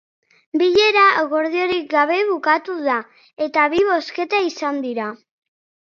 Bilera 0.61 1.03
akordiorik 1.23 1.85
gabe 1.93 2.17
bukatu 2.31 2.81
da, 2.89 2.99
eta 3.49 3.71
bi 3.75 3.87
bozketa 3.93 4.45
izan 4.51 4.85
dira. 4.91 5.17